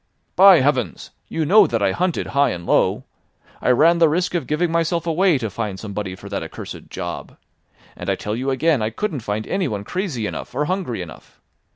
"By 0.35 0.61
heavens! 0.61 1.11
You 1.27 1.45
know 1.45 1.67
that 1.67 1.83
I 1.83 1.91
hunted 1.91 2.25
high 2.33 2.49
and 2.49 2.65
low. 2.65 3.03
I 3.61 3.69
ran 3.69 3.99
the 3.99 4.09
risk 4.09 4.33
of 4.33 4.47
giving 4.47 4.71
myself 4.71 5.05
away 5.05 5.37
to 5.37 5.47
find 5.47 5.79
somebody 5.79 6.15
for 6.15 6.27
that 6.27 6.41
accursed 6.41 6.89
job. 6.89 7.37
And 7.95 8.09
I 8.09 8.15
tell 8.15 8.35
you 8.35 8.49
again 8.49 8.81
I 8.81 8.89
couldn't 8.89 9.19
find 9.19 9.45
anyone 9.45 9.83
crazy 9.83 10.25
enough 10.25 10.55
or 10.55 10.65
hungry 10.65 11.03
enough. 11.03 11.39